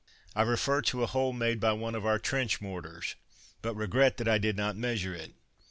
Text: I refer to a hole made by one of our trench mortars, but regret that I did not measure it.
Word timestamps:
I 0.35 0.41
refer 0.41 0.81
to 0.81 1.03
a 1.03 1.05
hole 1.05 1.31
made 1.31 1.59
by 1.59 1.73
one 1.73 1.93
of 1.93 2.07
our 2.07 2.17
trench 2.17 2.59
mortars, 2.59 3.13
but 3.61 3.75
regret 3.75 4.17
that 4.17 4.27
I 4.27 4.39
did 4.39 4.57
not 4.57 4.75
measure 4.75 5.13
it. 5.13 5.35